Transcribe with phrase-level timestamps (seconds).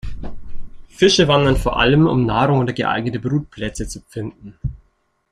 [0.89, 4.57] Fische wandern vor allem, um Nahrung oder geeignete Brutplätze zu finden.